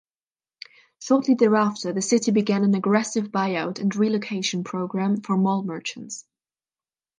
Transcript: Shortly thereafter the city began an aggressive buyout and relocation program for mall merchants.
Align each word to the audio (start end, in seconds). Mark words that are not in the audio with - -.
Shortly 0.99 1.35
thereafter 1.35 1.93
the 1.93 2.01
city 2.01 2.31
began 2.31 2.63
an 2.63 2.73
aggressive 2.73 3.25
buyout 3.25 3.77
and 3.79 3.95
relocation 3.95 4.63
program 4.63 5.21
for 5.21 5.37
mall 5.37 5.61
merchants. 5.61 6.25